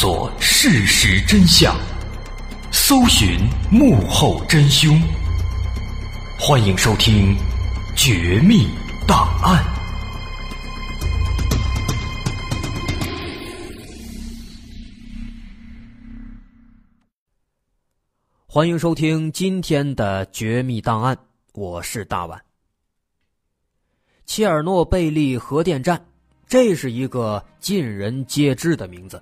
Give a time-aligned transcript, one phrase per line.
[0.00, 1.76] 索事实真相，
[2.70, 3.36] 搜寻
[3.68, 4.96] 幕后真凶。
[6.38, 7.34] 欢迎收听
[7.96, 8.68] 《绝密
[9.08, 9.60] 档案》，
[18.46, 21.16] 欢迎收听今天的《绝密档案》，
[21.54, 22.40] 我是大碗。
[24.26, 26.06] 切尔诺贝利核电站，
[26.46, 29.20] 这是一个尽人皆知的名字。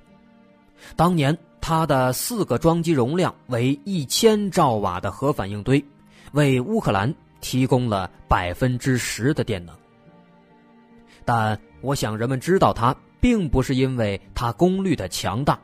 [0.94, 5.84] 当年，它的四个装机容量为一千兆瓦的核反应堆，
[6.32, 9.74] 为乌克兰提供了百分之十的电能。
[11.24, 15.58] 但我想，人们知道它，并不是因为它功率的强大，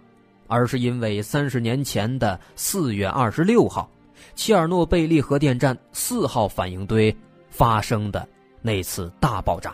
[0.48, 3.88] 而是因为三十年前的四月二十六号，
[4.34, 7.14] 切尔诺贝利核电站四号反应堆
[7.48, 8.28] 发生的
[8.60, 9.72] 那次大爆炸。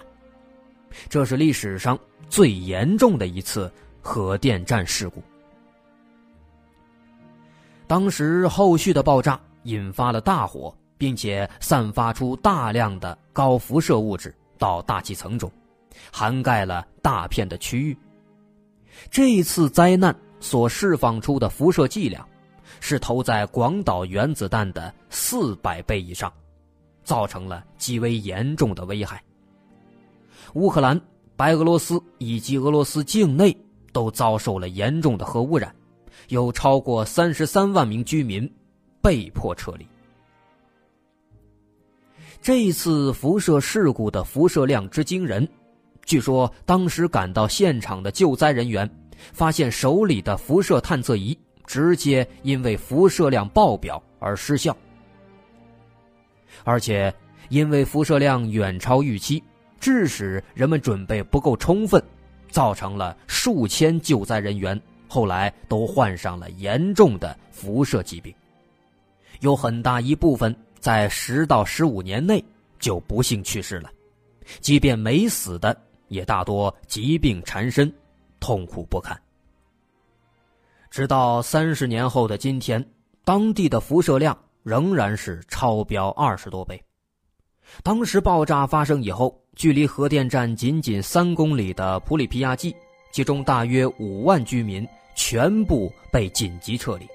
[1.08, 1.98] 这是历史上
[2.28, 5.22] 最严重的一次核电站事故。
[7.88, 15.50] 当时后续的爆炸引发了大火，并且散发出大量的高辐射物质到大气层中，
[16.12, 17.96] 涵盖了大片的区域。
[19.10, 22.28] 这一次灾难所释放出的辐射剂量，
[22.78, 26.30] 是投在广岛原子弹的四百倍以上，
[27.02, 29.22] 造成了极为严重的危害。
[30.54, 31.00] 乌克兰、
[31.36, 33.56] 白俄罗斯以及俄罗斯境内
[33.92, 35.74] 都遭受了严重的核污染。
[36.28, 38.50] 有超过三十三万名居民
[39.00, 39.86] 被迫撤离。
[42.40, 45.46] 这次辐射事故的辐射量之惊人，
[46.04, 48.88] 据说当时赶到现场的救灾人员
[49.32, 54.76] 发现手里的辐射探测仪直接因为辐射量爆表而失效，
[56.64, 57.12] 而且
[57.48, 59.42] 因为辐射量远超预期，
[59.80, 62.02] 致使人们准备不够充分，
[62.50, 64.80] 造成了数千救灾人员。
[65.08, 68.32] 后来都患上了严重的辐射疾病，
[69.40, 72.44] 有很大一部分在十到十五年内
[72.78, 73.90] 就不幸去世了，
[74.60, 75.76] 即便没死的，
[76.08, 77.92] 也大多疾病缠身，
[78.38, 79.18] 痛苦不堪。
[80.90, 82.84] 直到三十年后的今天，
[83.24, 86.82] 当地的辐射量仍然是超标二十多倍。
[87.82, 92.74] 当时爆炸发生以后，距离核电站仅仅三公里的普里皮亚季，
[93.12, 94.86] 其中大约五万居民。
[95.18, 97.06] 全部被紧急撤离。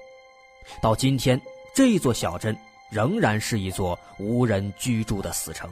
[0.82, 1.40] 到今天，
[1.74, 2.54] 这座小镇
[2.90, 5.70] 仍然是一座无人居住的死城。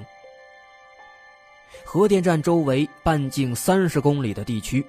[1.85, 4.85] 核电站周围半径三十公里的地区，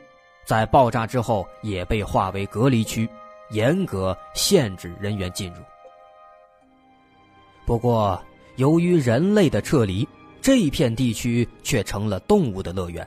[0.45, 3.07] 在爆炸之后也被划为隔离区，
[3.51, 5.59] 严格限制人员进入。
[7.65, 8.21] 不过，
[8.55, 10.07] 由于人类的撤离，
[10.41, 13.05] 这片地区却成了动物的乐园。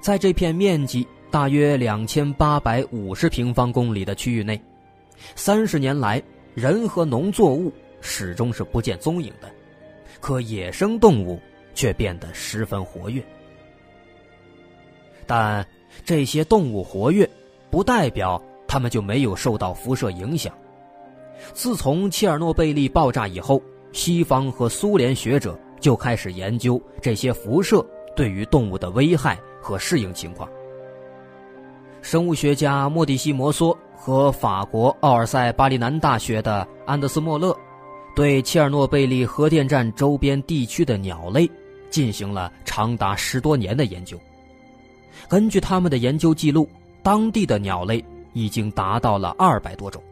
[0.00, 1.06] 在这片面积。
[1.30, 4.58] 大约两千八百五十平方公里的区域内，
[5.34, 6.22] 三十年来，
[6.54, 9.50] 人和农作物始终是不见踪影的，
[10.20, 11.38] 可野生动物
[11.74, 13.22] 却变得十分活跃。
[15.26, 15.64] 但
[16.02, 17.28] 这些动物活跃，
[17.70, 20.50] 不代表它们就没有受到辐射影响。
[21.52, 23.62] 自从切尔诺贝利爆炸以后，
[23.92, 27.84] 西方和苏联学者就开始研究这些辐射
[28.16, 30.48] 对于动物的危害和适应情况。
[32.00, 37.54] 生物学家莫蒂西摩梭和法国奥尔塞巴利南大学的安德斯莫勒，
[38.14, 41.50] 对切尔诺贝利核电站周边地区的鸟类
[41.90, 44.18] 进行了长达十多年的研究。
[45.28, 46.68] 根据他们的研究记录，
[47.02, 50.02] 当地的鸟类已经达到了二百多种。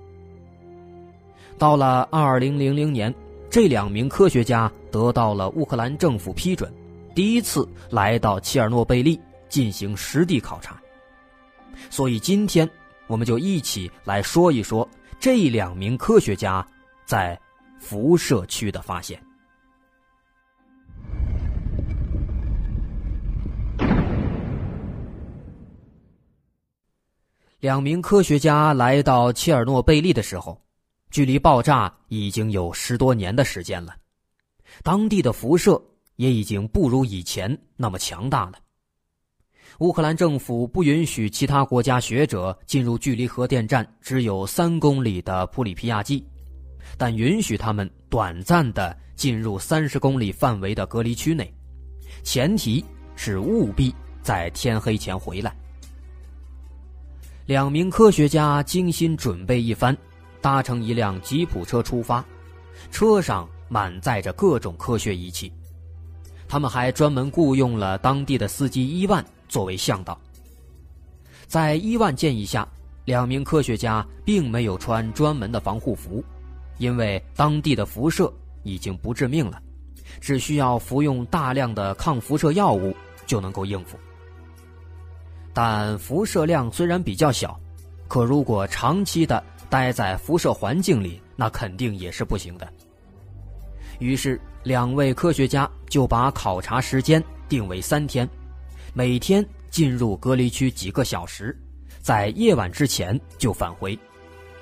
[1.57, 3.15] 到了二零零零年，
[3.49, 6.71] 这两名科学家得到了乌克兰政府批准，
[7.15, 9.19] 第一次来到切尔诺贝利
[9.49, 10.79] 进行实地考察。
[11.97, 12.69] 所以今天，
[13.07, 14.87] 我们就一起来说一说
[15.19, 16.63] 这两名科学家
[17.07, 17.41] 在
[17.79, 19.19] 辐射区的发现。
[27.61, 30.61] 两名科学家来到切尔诺贝利的时候，
[31.11, 33.97] 距离爆炸已经有十多年的时间了，
[34.83, 35.83] 当地的辐射
[36.17, 38.59] 也已经不如以前那么强大了。
[39.81, 46.25] 乌克兰政府不允许其他国家学者进入距离核电站只有三公里的普里皮亚季，
[46.97, 51.53] 但允许他们短暂的进入三十公里范围的隔离区内，
[52.23, 52.83] 前提
[53.17, 55.55] 是务必在天黑前回来。
[57.45, 59.95] 两名科学家精心准备一番，
[60.41, 62.25] 搭乘一辆吉普车出发，
[62.91, 65.53] 车上满载着各种科学仪器，
[66.49, 69.23] 他们还专门雇佣了当地的司机伊万。
[69.49, 70.19] 作为向导，
[71.47, 72.67] 在伊万建议下，
[73.05, 76.25] 两名科学家并没有穿专门的防护服，
[76.79, 78.33] 因为当地的辐射
[78.63, 79.61] 已经不致命了，
[80.21, 82.95] 只需要服用大量的抗辐射药物
[83.27, 83.99] 就能够应付。
[85.53, 87.59] 但辐射量虽然比较小，
[88.09, 92.71] 可如果长期的待在辐射环境里，那肯定也是不行的。
[93.99, 98.29] 于是，两位科学家就把考察时间定为三天，
[98.99, 101.55] 每天进入隔离区几个小时。
[102.01, 103.99] 在夜晚之前就返回，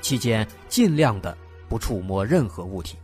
[0.01, 1.39] 期间尽量的
[1.69, 2.97] 不触摸任何物体。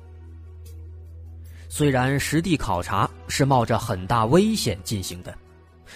[1.69, 5.33] 虽然实地考察是冒着很大危险进行的，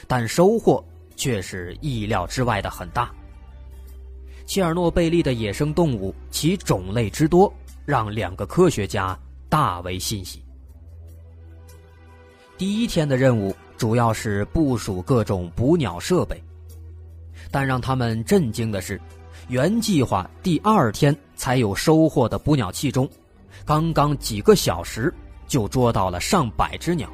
[0.06, 0.86] 但收获
[1.16, 3.12] 却是意料之外的很大。
[4.46, 7.52] 切尔诺贝利的野生动物其种类之多，
[7.84, 10.44] 让两个科学家大为欣喜。
[12.56, 16.42] 第一天的任务主要是部署各种捕鸟设备。
[17.50, 19.00] 但让他们震惊的是，
[19.48, 23.08] 原计划第二天才有收获的捕鸟器中，
[23.64, 25.12] 刚刚几个小时
[25.46, 27.08] 就捉到了上百只鸟。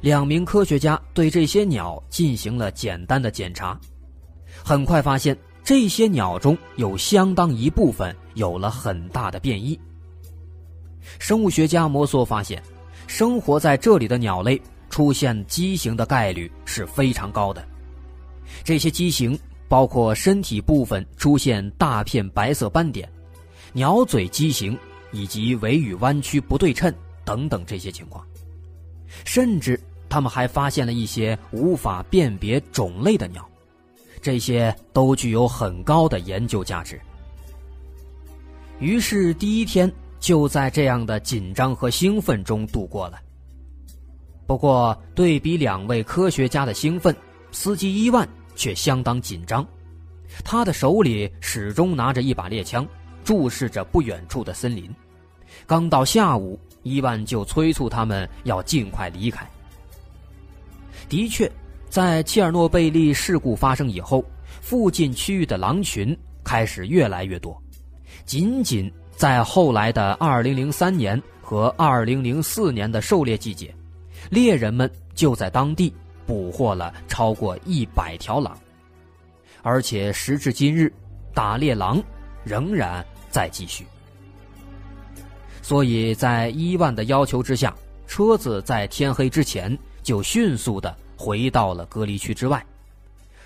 [0.00, 3.78] 两名科学家对这些鸟进行了简单的检查，
[4.64, 9.78] 很快发现这些鸟中有相当一部分有了很大的变异。
[11.18, 12.62] 生物学家摩梭发现，
[13.06, 14.60] 生活在这里的鸟类
[14.94, 17.66] 出现畸形的概率是非常高的。
[18.62, 19.36] 这些畸形
[19.66, 23.10] 包括身体部分出现大片白色斑点、
[23.72, 24.78] 鸟嘴畸形
[25.10, 26.94] 以及尾羽弯曲不对称
[27.24, 28.24] 等等这些情况。
[29.24, 33.44] 甚至他们还发现了一些无法辨别种类的鸟，
[34.22, 37.00] 这些都具有很高的研究价值。
[38.78, 43.18] 于是第一天就在这样的紧张和兴奋中度过了。
[44.46, 47.14] 不过，对比两位科学家的兴奋，
[47.50, 48.28] 司机伊万。
[48.56, 49.66] 却相当紧张，
[50.44, 52.86] 他的手里始终拿着一把猎枪，
[53.24, 54.88] 注视着不远处的森林。
[55.66, 59.44] 刚到下午，伊万就催促他们要尽快离开。
[61.08, 61.50] 的确，
[61.88, 64.24] 在切尔诺贝利事故发生以后，
[64.60, 67.60] 附近区域的狼群开始越来越多。
[68.24, 73.74] 仅仅在后来的2003年和2004年的狩猎季节，
[74.30, 75.94] 猎人们就在当地。
[76.26, 78.58] 捕获了超过一百条狼，
[79.60, 80.90] 而且时至今日，
[81.34, 82.02] 打猎狼
[82.44, 83.84] 仍然在继续。
[85.60, 87.76] 所以在伊万的要求之下，
[88.06, 92.64] 车子在天黑之前就迅速的回到了隔离区之外。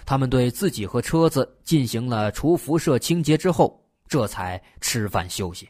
[0.06, 5.68] 他们对自己和车子进行了除辐射清洁之后，这才吃饭休息。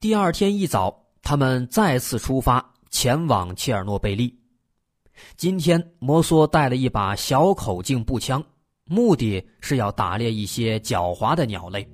[0.00, 2.64] 第二天一早，他们再次出发。
[2.90, 4.32] 前往切尔诺贝利。
[5.36, 8.40] 今天，摩梭带了一把小口径步枪，
[8.84, 11.84] 目的是要打猎一些狡猾的鸟类，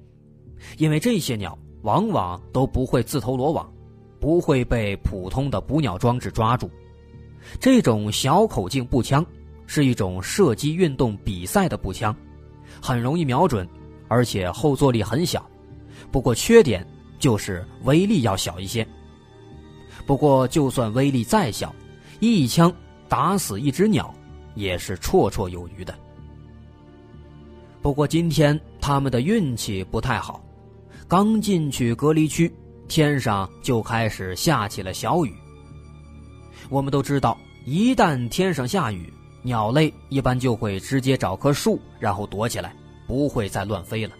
[0.77, 3.73] 因为这些鸟往往都不会自投罗网，
[4.21, 6.71] 不会被普通的捕鸟装置抓住。
[7.59, 9.25] 这种小口径步枪
[9.67, 12.15] 是一种射击运动比赛的步枪，
[12.83, 13.67] 很容易瞄准，
[14.07, 15.49] 而且后坐力很小。
[16.11, 16.87] 不过缺点
[17.19, 18.87] 就是威力要小一些。
[20.11, 21.73] 不过，就算威力再小，
[22.19, 22.73] 一枪
[23.09, 24.13] 打死一只鸟，
[24.57, 25.95] 也是绰绰有余的。
[27.81, 30.43] 不过今天他们的运气不太好，
[31.07, 32.53] 刚进去隔离区，
[32.89, 35.33] 天上就开始下起了小雨。
[36.71, 39.13] 我们都知道，一旦天上下雨，
[39.43, 42.75] 鸟类一般就会直接找棵树，然后躲起来，
[43.07, 44.13] 不会再乱飞了。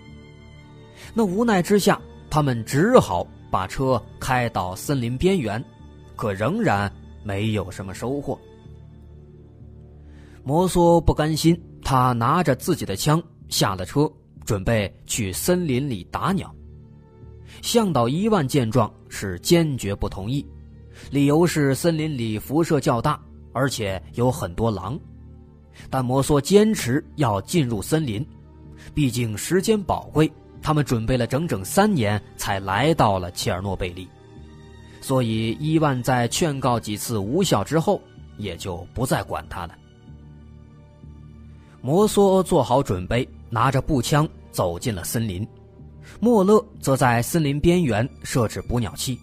[1.13, 5.61] 那无奈之下，他们只好把车开到森林边缘。
[6.21, 6.93] 可仍然
[7.25, 8.39] 没有什么收获。
[10.45, 14.07] 摩梭不甘心，他拿着自己的枪下了车，
[14.45, 16.55] 准备去森林里打鸟。
[17.63, 20.47] 向导伊万见状是坚决不同意，
[21.11, 23.19] 理由是森林里辐射较大，
[23.55, 25.01] 而且有很多狼。
[25.89, 28.27] 但摩梭坚持要进入森林，
[28.93, 34.07] 毕竟时间宝贵，他们准备了整整三年才来到了切尔诺贝利。
[35.01, 38.01] 所以，伊万在劝告几次无效之后，
[38.37, 39.75] 也就不再管他了。
[41.81, 45.47] 摩梭做好准备，拿着步枪走进了森林。
[46.21, 49.19] 莫勒则在森林边缘设置捕鸟器。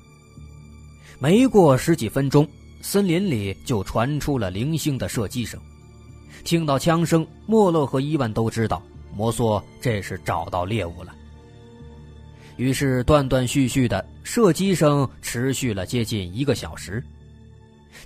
[1.19, 2.47] 没过十几分钟，
[2.81, 5.59] 森林里就传出了零星的射击声。
[6.43, 8.81] 听到枪声，莫勒和伊万都知道
[9.13, 11.13] 摩梭这是找到猎物了。
[12.57, 17.03] 于是，断断续续的射击声持续了接近一个小时，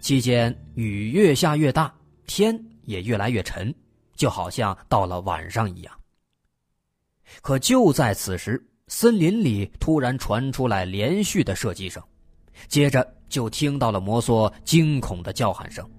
[0.01, 1.91] 期间雨越下越大，
[2.27, 3.73] 天也越来越沉，
[4.15, 5.93] 就好像到了晚上一样。
[7.41, 12.03] 可就在此时，森林里突然传出来连续的射击声，
[12.67, 15.89] 接着就听到了摩梭惊恐的叫喊声。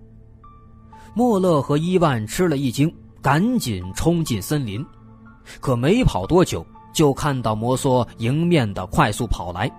[1.14, 4.84] 莫勒和伊万吃了一惊，赶紧冲进森林，
[5.58, 9.70] 可没跑多久，就看到摩梭迎面的快速跑来，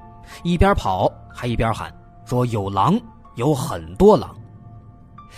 [0.43, 1.93] 一边跑还一边喊
[2.25, 2.99] 说：“有狼，
[3.35, 4.35] 有很多狼。”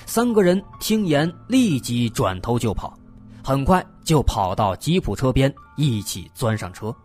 [0.06, 2.94] 三个人听言，立即转头就跑，
[3.44, 6.96] 很快就跑到吉普车边，一起钻上车。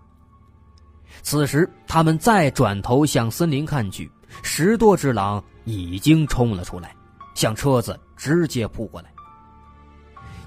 [1.23, 4.11] 此时，他们再转头向森林看去，
[4.43, 6.95] 十多只狼已经冲了出来，
[7.35, 9.13] 向车子直接扑过来。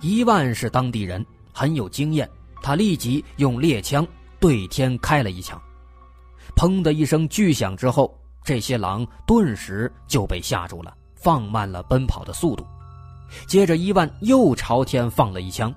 [0.01, 2.29] 伊万是当地人，很有经验，
[2.63, 4.07] 他立即用猎枪
[4.39, 5.61] 对天开了一枪，
[6.55, 10.95] 砰的一声巨响之后，这些狼顿时就被吓住了。
[11.15, 12.67] 放慢了奔跑的速度，
[13.47, 15.73] 接着伊万又朝天放了一枪，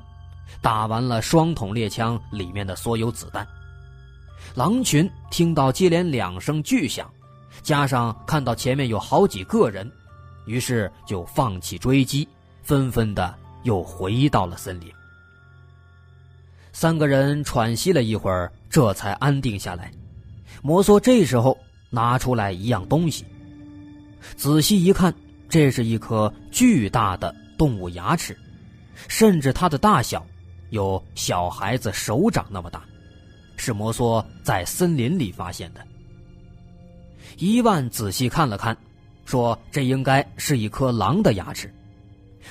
[0.60, 3.46] 打完了双筒猎枪里面的所有子弹。
[4.56, 7.08] 狼群听到接连两声巨响，
[7.62, 9.88] 加上看到前面有好几个人，
[10.46, 12.28] 于是就放弃追击，
[12.64, 14.92] 纷纷的又回到了森林。
[16.78, 19.90] 三个人喘息了一会儿，这才安定下来。
[20.60, 21.56] 摩梭这时候
[21.88, 23.24] 拿出来一样东西，
[24.36, 25.14] 仔细一看。
[25.48, 28.36] 这是一颗巨大的动物牙齿，
[29.08, 30.26] 甚至它的大小
[30.68, 32.84] 有小孩子手掌那么大，
[33.56, 35.80] 是摩梭在森林里发现的。
[37.38, 38.76] 伊万仔细看了看，
[39.24, 41.72] 说：“这应该是一颗狼的牙齿，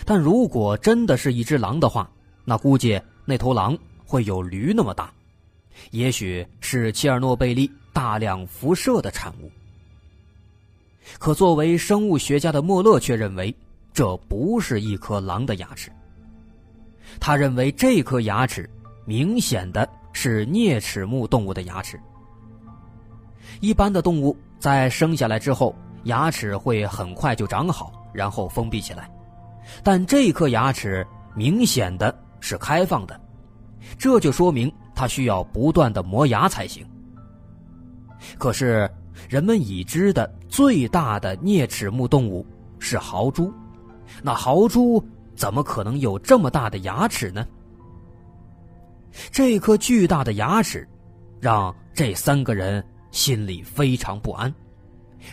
[0.04, 2.10] 但如果真的是一只狼的话，
[2.44, 5.12] 那估计那头狼会有驴那么大，
[5.92, 9.52] 也许是切尔诺贝利大量辐射的产物。”
[11.20, 13.54] 可作为生物学家的莫勒却认为，
[13.94, 15.92] 这不是一颗狼的牙齿。
[17.20, 18.70] 他认为这颗牙齿
[19.06, 22.00] 明显的是啮齿目动物的牙齿。
[23.62, 29.10] 一般的动物在生下来之后，牙齿会很快就长好，然后封闭起来，
[29.84, 33.18] 但这颗牙齿明显的是开放的，
[33.98, 36.86] 这就说明它需要不断的磨牙才行。
[38.38, 38.90] 可是。
[39.30, 42.46] 人们已知的最大的啮齿目动物
[42.80, 43.52] 是豪猪，
[44.22, 45.04] 那豪猪
[45.36, 47.48] 怎么可能有这么大的牙齿呢？
[49.32, 50.86] 这颗巨大的牙齿，
[51.40, 54.54] 让这三个人心里非常不安。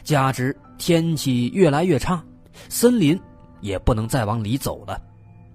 [0.04, 2.24] 加之天气越来越差，
[2.68, 3.20] 森林
[3.60, 4.98] 也不能再往里走了，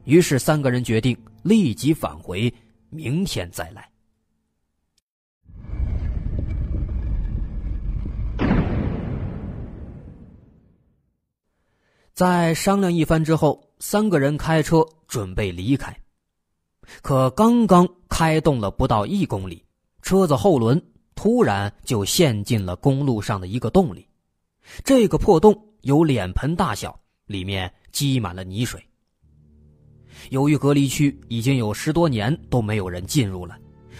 [0.03, 2.53] 于是三个人决定立即返回，
[2.89, 3.89] 明天再来。
[12.13, 15.95] 在商量一番之后，三个人开车准备离开。
[17.03, 19.63] 可刚刚开动了不到一公里，
[20.01, 20.81] 车子后轮
[21.15, 24.07] 突然就陷进了公路上的一个洞里。
[24.83, 28.86] 这个破洞有脸盆大小，里面积满了泥水。
[30.29, 33.55] 由于隔离区已经有十多年都没有人进入了，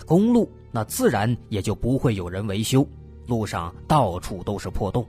[0.05, 2.87] 公路那自然也就不会有人维修，
[3.25, 5.05] 路上到处都是破洞。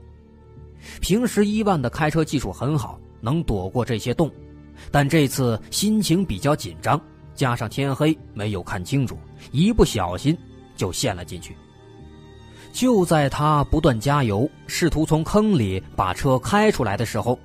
[1.01, 4.31] 平时伊万的开车技术很好，能躲过这些洞，
[4.91, 6.99] 但这次心情比较紧张，
[7.35, 9.17] 加上天黑没有看清楚，
[9.51, 10.37] 一不小心
[10.75, 11.55] 就陷了进去。
[12.71, 17.37] 就在他不断加油，试图从坑里把车开出来的时候，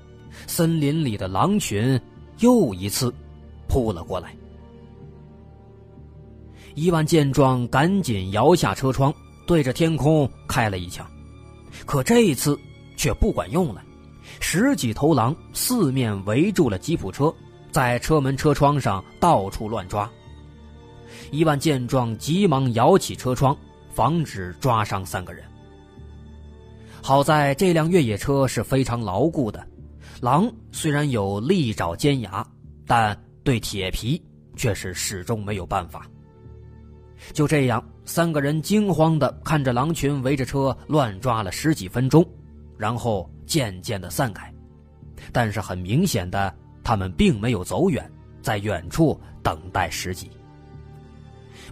[0.46, 1.98] 森林里的狼群
[2.38, 3.12] 又一次
[3.68, 4.34] 扑了过来。
[6.74, 9.14] 伊万见状，赶紧摇下车窗，
[9.46, 11.06] 对着天空开了一枪，
[11.84, 12.58] 可这一次。
[12.96, 13.82] 却不管用了，
[14.38, 17.34] 十几头狼四面围住了吉普车，
[17.72, 20.08] 在车门车窗上到处乱抓。
[21.32, 23.54] 伊万见状，急忙摇起车窗，
[23.90, 25.44] 防止抓伤三个人。
[27.02, 29.66] 好在这辆越野车是非常牢固的，
[30.20, 32.46] 狼虽然有利爪尖牙，
[32.86, 34.20] 但对铁皮
[34.56, 36.08] 却是始终没有办法。
[37.32, 42.26] 就这样，三个人惊慌地看着狼群围着车乱抓了十几分钟。
[42.76, 44.52] 然后渐渐的散开，
[45.32, 48.10] 但是很明显的，他们并没有走远，
[48.42, 50.28] 在远处等待时机。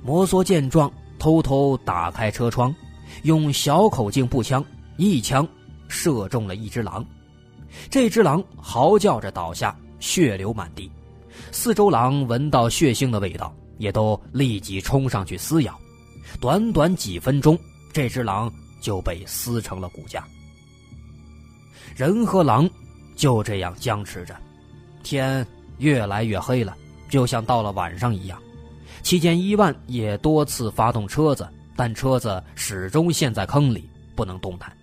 [0.00, 2.72] 摩梭见状，偷偷打开车窗，
[3.24, 4.64] 用小口径步枪
[4.96, 5.46] 一枪
[5.88, 7.04] 射中了一只狼。
[7.90, 10.90] 这只狼嚎叫着倒下，血流满地。
[11.50, 15.78] 四周狼闻到血腥的味道，也都立即冲上去撕咬。
[16.40, 17.58] 短短几分钟，
[17.92, 20.24] 这只狼就被撕成了骨架。
[21.94, 22.68] 人和狼
[23.16, 24.34] 就这样僵持着，
[25.02, 25.46] 天
[25.78, 26.76] 越来越黑了，
[27.08, 28.40] 就像到了晚上一样。
[29.02, 31.46] 期间，伊万也多次发动车子，
[31.76, 34.74] 但车子始终陷在坑里，不能动弹。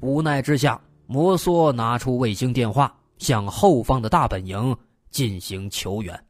[0.00, 4.76] 无奈之下，摩梭拿出卫星电话，向后方的大本营
[5.16, 6.26] 进行求援。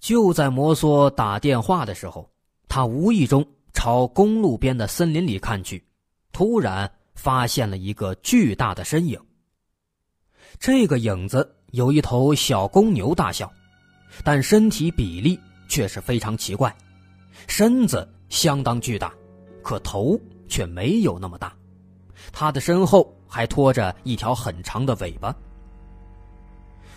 [0.00, 2.32] 就在摩梭打电话的时候，
[2.66, 5.86] 他无意中朝公路边的森林里看去，
[6.32, 9.20] 突然发现了一个巨大的身影。
[10.58, 13.52] 这个影子有一头小公牛大小，
[14.24, 16.74] 但身体比例却是非常奇怪，
[17.46, 19.12] 身子相当巨大，
[19.62, 21.54] 可头却没有那么大。
[22.32, 25.36] 他的身后还拖着一条很长的尾巴。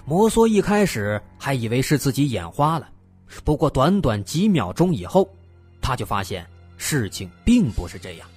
[0.09, 2.89] 摩梭一开始还以为是自己眼花了，
[3.43, 5.29] 不过短短几秒钟以后，
[5.79, 6.43] 他就发现
[6.77, 8.27] 事情并不是这样。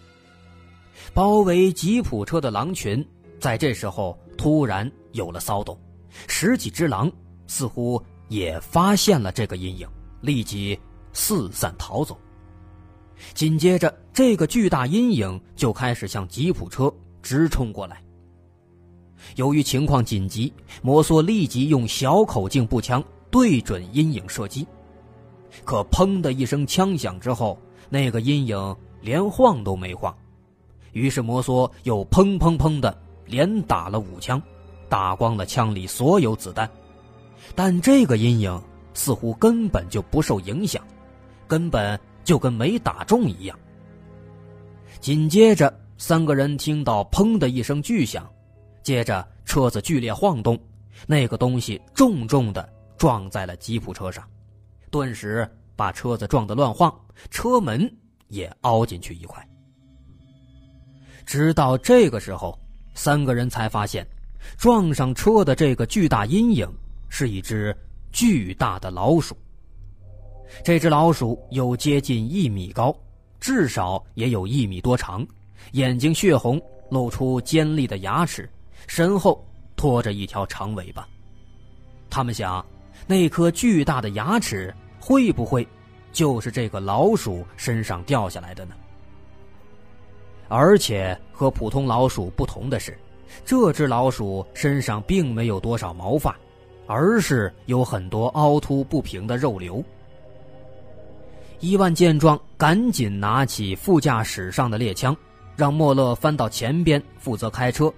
[1.15, 3.03] 包围吉普车的狼群
[3.41, 5.81] 在这时候突然有了骚动，
[6.29, 7.11] 十几只狼
[7.47, 7.99] 似乎
[8.29, 9.89] 也发现了这个阴影，
[10.21, 10.79] 立即
[11.15, 12.19] 四散逃走。
[13.33, 18.03] 紧接着，这个巨大阴影就开始向吉普车直冲过来。
[19.37, 20.53] 由于情况紧急，
[20.83, 24.67] 摩梭立即用小口径步枪对准阴影射击。
[25.65, 30.15] 可砰的一声枪响之后，那个阴影连晃都没晃。
[30.93, 34.43] 于是摩梭又砰砰砰的连打了五枪，
[34.89, 36.69] 打光了枪里所有子弹。
[37.55, 38.63] 但这个阴影
[38.95, 40.83] 似乎根本就不受影响，
[41.47, 43.59] 根本就跟没打中一样。
[45.01, 48.29] 紧接着，三个人听到砰的一声巨响。
[48.83, 50.59] 接着，车子剧烈晃动，
[51.07, 54.29] 那个东西重重的撞在了吉普车上，
[54.91, 56.93] 顿时把车子撞得乱晃，
[57.31, 57.91] 车门
[58.29, 59.47] 也凹进去一块。
[61.25, 62.59] 直到这个时候，
[62.95, 64.07] 三个人才发现，
[64.57, 66.69] 撞上车的这个巨大阴影
[67.09, 67.77] 是一只
[68.11, 69.37] 巨大的老鼠。
[70.65, 72.95] 这只老鼠有接近一米高，
[73.41, 75.27] 至少也有一米多长，
[75.73, 78.51] 眼睛血红，露出尖利的牙齿。
[78.87, 79.45] 身后
[79.77, 81.07] 拖着一条长尾巴，
[82.11, 82.65] 他们想，
[83.07, 85.67] 那颗巨大的牙齿会不会
[86.13, 88.75] 就是这个老鼠身上掉下来的呢？
[90.49, 92.99] 而且和普通老鼠不同的是，
[93.45, 96.37] 这只老鼠身上并没有多少毛发，
[96.87, 99.83] 而是有很多凹凸不平的肉瘤。
[101.61, 105.17] 伊万见状，赶紧拿起副驾驶上的猎枪，
[105.57, 107.91] 让莫勒翻到前边负责开车。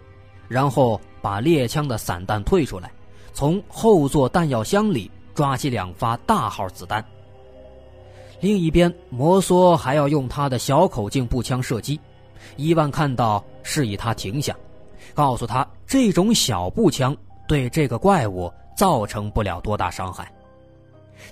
[0.48, 2.90] 然后把猎枪的散弹退出来，
[3.32, 7.04] 从后座弹药箱里抓起两发大号子弹。
[8.40, 11.98] 另一边，摩梭还要用他的小口径步枪射击。
[12.56, 14.54] 伊万看到，示意他停下，
[15.14, 17.16] 告诉他这种小步枪
[17.48, 20.30] 对这个怪物造成不了多大伤害。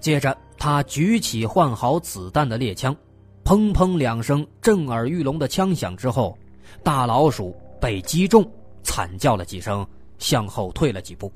[0.01, 2.97] 接着，他举起换好子弹的猎枪，
[3.45, 6.37] 砰砰两声震耳欲聋的枪响之后，
[6.83, 8.49] 大老鼠被击中。
[8.83, 9.87] 惨叫了几声，
[10.19, 11.33] 向后退了几步，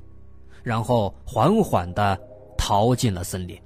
[0.63, 2.19] 然后缓缓的
[2.57, 3.59] 逃进了森林。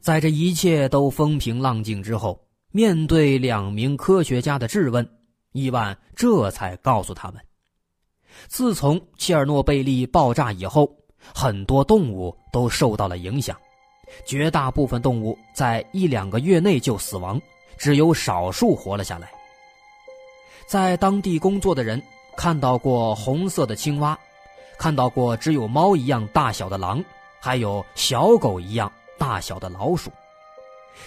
[0.00, 5.06] 在这一切都风平浪静之后，面对两名科学家的质问，
[5.52, 7.42] 伊万这才告诉他们：
[8.48, 10.90] 自从切尔诺贝利爆炸以后，
[11.34, 13.54] 很多动物都受到了影响，
[14.24, 17.38] 绝大部分动物在一两个月内就死亡，
[17.76, 19.30] 只有少数活了下来。
[20.70, 22.00] 在当地工作的人
[22.36, 24.16] 看到过红色的青蛙，
[24.78, 27.02] 看到过只有猫一样大小的狼，
[27.40, 30.12] 还有小狗一样大小的老鼠。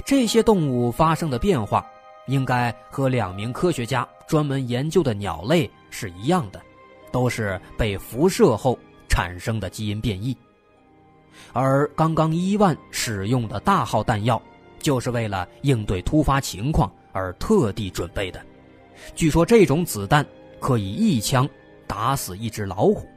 [0.03, 1.89] 这些动物发生的变化，
[2.27, 6.61] 应该和两名科学家专门研究的鸟类是一样的，
[7.09, 10.35] 都是被辐射后产生的基因变异。
[11.53, 14.41] 而刚刚伊万使用的大号弹药，
[14.79, 18.45] 就是为了应对突发情况而特地准备的。
[19.15, 20.25] 据说这种子弹
[20.59, 21.47] 可以一枪
[21.87, 23.07] 打死一只老虎。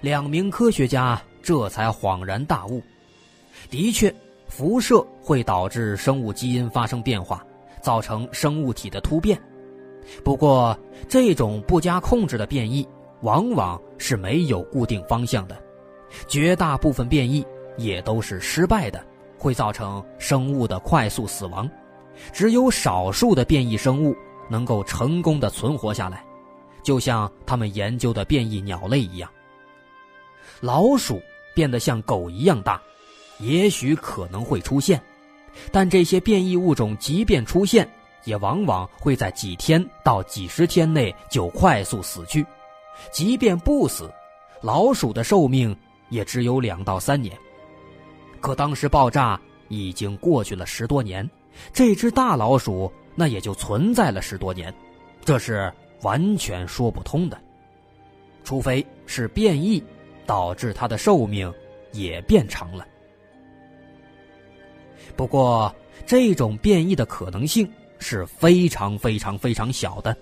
[0.00, 2.82] 两名科学家这才恍然大悟：
[3.68, 4.14] 的确，
[4.46, 7.44] 辐射会导致生物基因发生变化，
[7.82, 9.40] 造成生物体的突变。
[10.24, 10.78] 不过，
[11.08, 12.86] 这种不加控制的变异
[13.22, 15.60] 往往是没有固定方向的，
[16.26, 17.44] 绝大部分变异
[17.76, 19.04] 也都是失败的，
[19.36, 21.68] 会造成生物的快速死亡。
[22.32, 24.16] 只有少数的变异生物
[24.48, 26.24] 能够成功的存活下来，
[26.82, 29.30] 就像他们研究的变异鸟类一样。
[30.60, 31.20] 老鼠
[31.54, 32.80] 变得像狗一样大，
[33.38, 35.00] 也许可能会出现，
[35.70, 37.88] 但这些变异物种即便出现，
[38.24, 42.44] 也往往会在几天到几十天内就快速死去，
[43.12, 44.10] 即便不死，
[44.60, 45.76] 老鼠的寿命
[46.08, 47.36] 也只有两到三年。
[48.40, 51.28] 可当时爆炸已经过去了十多年，
[51.72, 54.72] 这只大老鼠那也就存在了十多年，
[55.24, 57.38] 这是完全说不通的。
[58.44, 59.82] 除非是变异
[60.24, 61.52] 导致它的寿命
[61.92, 62.86] 也变长了。
[65.16, 65.74] 不过，
[66.06, 70.16] 这种变异的可能性是非常非常非常小的。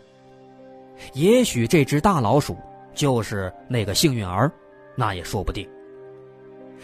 [1.13, 2.57] 也许这只大老鼠
[2.95, 4.51] 就是那个幸运儿，
[4.97, 5.69] 那也说不定。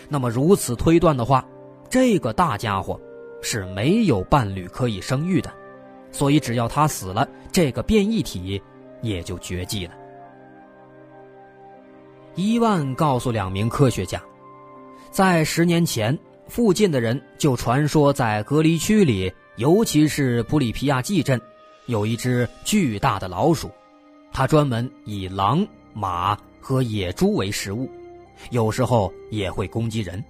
[0.08, 1.44] 那么如此推断的话，
[1.88, 3.00] 这个大家伙
[3.42, 5.52] 是没有伴侣可以生育的，
[6.10, 8.62] 所以只要他死了，这个变异体
[9.02, 9.92] 也就绝迹了。
[12.34, 14.22] 伊万告诉两名科学家，
[15.10, 21.38] 在十年前，附近的人就传说在隔离区里，尤其是普里皮亚季镇，
[21.86, 23.70] 有一只巨大的老鼠，
[24.32, 27.90] 它专门以狼、马和野猪为食物。
[28.50, 30.24] 有时候也会攻击人。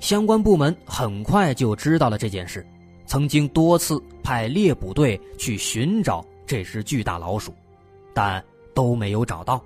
[0.00, 2.66] 相关部门很快就知道了这件事，
[3.06, 7.54] 曾经多次派猎捕队去寻找这只巨大老鼠，
[8.12, 8.42] 但
[8.74, 9.62] 都没有找到。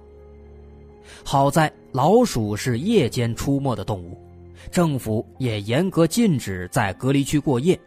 [1.25, 4.21] 好在老鼠是夜间出没的动物，
[4.71, 7.79] 政府也严格禁止在隔离区过夜，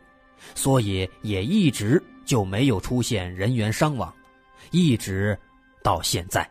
[0.55, 4.11] 所以也一直就没有出现人员伤亡，
[4.71, 5.37] 一直
[5.83, 6.49] 到现在。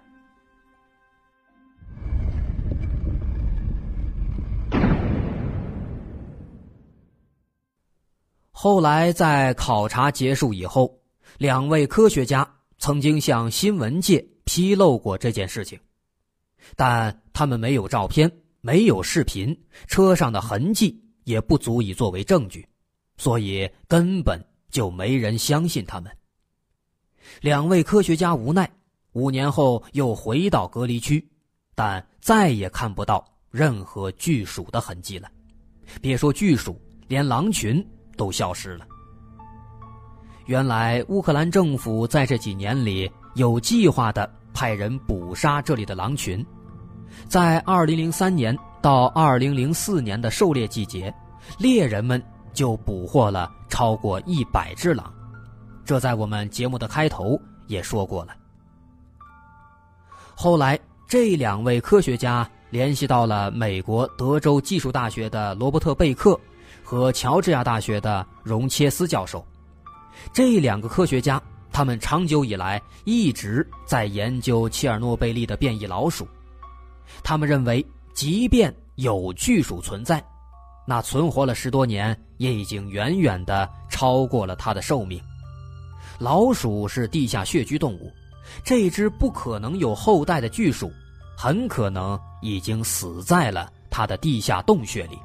[8.61, 10.93] 后来，在考察结束以后，
[11.39, 15.79] 两位科学家曾经向新闻界披露过这件事情，
[16.75, 18.29] 但他们没有照片，
[18.61, 22.69] 没有视频，车上的痕迹也不足以作为证据，
[23.17, 26.11] 所以根本就没人相信他们。
[27.41, 28.69] 两位科学家无奈，
[29.13, 31.25] 五年后又回到隔离区，
[31.77, 35.31] 但再也看不到任何巨鼠的痕迹了，
[36.03, 37.87] 别说巨鼠，连狼群。
[38.19, 38.85] 都消失了。
[40.45, 46.45] 原来乌克兰政府在这几年里有计划的派人捕杀这里的狼群，
[47.29, 51.15] 在2003年到2004年的狩猎季节，
[51.59, 55.13] 猎人们就捕获了超过一百只狼。
[55.85, 58.35] 这在我们节目的开头也说过了。
[60.35, 66.39] 后来，这两位科学家联系到了美国德州技术大学的罗伯特·贝克。
[66.89, 69.47] 和乔治亚大学的荣切斯教授，
[70.33, 71.39] 这两个科学家，
[71.71, 76.27] 他们长久以来一直在研究切尔诺贝利的变异老鼠。
[77.23, 80.25] 他们认为，即便有巨鼠存在，
[80.87, 85.21] 那存活了十多年，也已经远远的超过了它的寿命。
[86.19, 88.11] 老鼠是地下穴居动物，
[88.65, 90.91] 这只不可能有后代的巨鼠，
[91.37, 95.19] 很可能已经死在了它的地下洞穴里。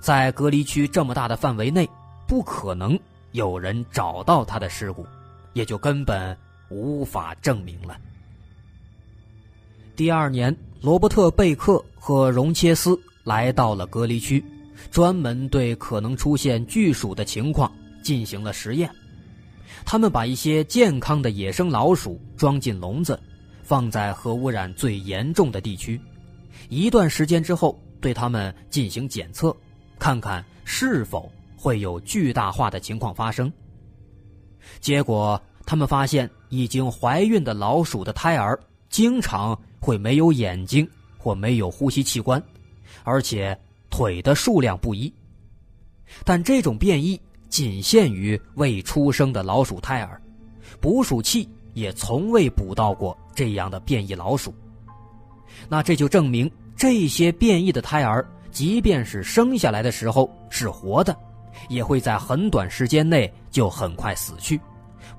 [0.00, 1.88] 在隔离区这么大的范围内，
[2.26, 2.98] 不可能
[3.32, 5.06] 有人找到他的尸骨，
[5.52, 6.36] 也就根本
[6.70, 7.96] 无法证明了。
[9.94, 14.42] 第二年，罗伯特·贝克和荣切斯来到了隔离区，
[14.90, 17.70] 专门对可能出现巨鼠的情况
[18.02, 18.90] 进行了实验。
[19.84, 23.20] 他们把一些健康的野生老鼠装进笼子，
[23.62, 26.00] 放在核污染最严重的地区，
[26.70, 29.54] 一段时间之后，对他们进行检测。
[30.00, 33.52] 看看是否会有巨大化的情况发生。
[34.80, 38.58] 结果，他们发现已经怀孕的老鼠的胎儿
[38.88, 42.42] 经常会没有眼睛或没有呼吸器官，
[43.04, 43.56] 而且
[43.90, 45.12] 腿的数量不一。
[46.24, 50.20] 但这种变异仅限于未出生的老鼠胎儿，
[50.80, 54.52] 捕鼠器也从未捕到过这样的变异老鼠。
[55.68, 58.26] 那这就证明这些变异的胎儿。
[58.50, 61.16] 即便是生下来的时候是活的，
[61.68, 64.60] 也会在很短时间内就很快死去，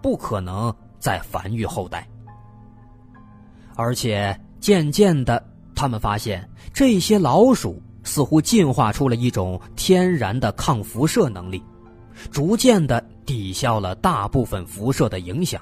[0.02, 2.08] 不可能再繁育后代。
[3.76, 11.64] 而且渐渐的，他们发现这些老鼠似乎进化出了一种天然的抗辐射能力，
[12.30, 15.62] 逐渐的抵消了大部分辐射的影响。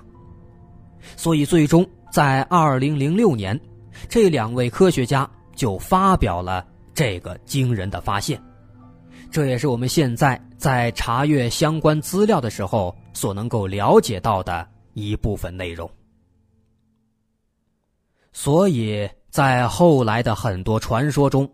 [1.15, 3.59] 所以，最终在2006年，
[4.09, 6.65] 这两位科学家就发表了。
[6.99, 8.37] 这个惊人的发现，
[9.31, 15.89] 这也是我们现在在查阅相关资料的时候所能够了解到的一部分内容。
[18.33, 21.49] 所以在后来的很多传说中，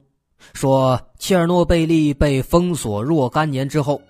[0.55, 4.01] 说切尔诺贝利被封锁若干年之后，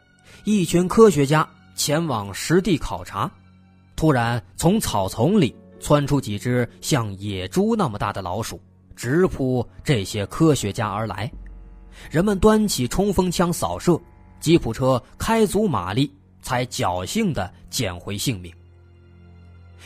[0.46, 1.46] 一群科学家
[1.76, 3.30] 前往实地考察，
[3.98, 8.58] 突然从草丛里窜出几只像野猪那么大的老鼠，
[8.96, 11.32] 直扑这些科学家而来。
[12.10, 14.00] 人们端起冲锋枪扫射，
[14.40, 18.54] 吉普车开足马力，才侥幸的捡回性命。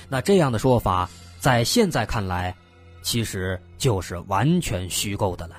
[0.07, 2.55] 那这样的说法，在现在看来，
[3.01, 5.55] 其实就是完全虚构的了。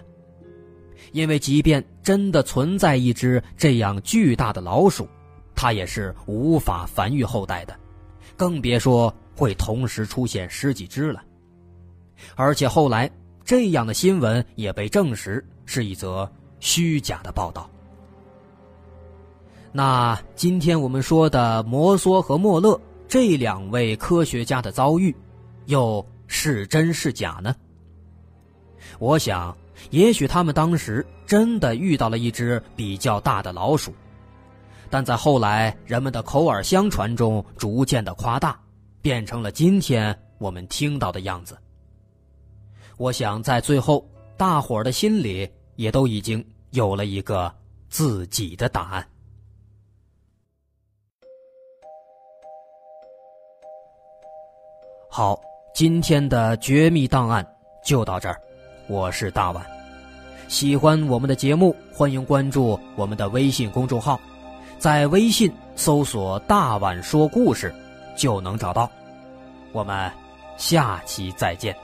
[1.12, 5.08] 因为即便真的存在一只这样巨大的老鼠，
[5.54, 7.76] 它也是无法繁育后代的，
[8.36, 11.22] 更别说会同时出现十几只了。
[12.34, 13.10] 而且后来
[13.50, 17.68] 这样的新闻也被证实是一则虚假的报道。
[19.72, 25.12] 那今天我们说的摩梭和莫勒这两位科学家的遭遇，
[25.66, 27.52] 又是真是假呢？
[29.00, 29.52] 我想。
[29.90, 33.92] 也许他们当时真的遇到了一只比较大的老鼠，
[34.88, 38.60] 但在后来人们的口耳相传中逐渐的夸大，
[39.02, 41.58] 变成了今天我们听到的样子。
[43.00, 47.50] 我想在最后，大伙儿的心里也都已经有了一个
[47.88, 49.08] 自己的答案。
[55.08, 55.40] 好，
[55.74, 57.42] 今天的绝密档案
[57.82, 58.38] 就到这儿。
[58.86, 59.64] 我是大碗，
[60.46, 64.20] 喜欢我们的节目，欢迎关注我们的微信公众号，
[64.78, 67.74] 在微信搜索“大碗说故事”
[68.14, 68.90] 就能找到。
[69.72, 70.12] 我们
[70.58, 71.74] 下期再见。